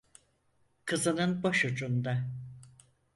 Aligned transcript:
Kızının 0.85 1.43
başucunda... 1.43 2.23